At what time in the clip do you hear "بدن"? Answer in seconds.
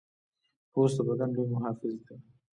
1.07-1.29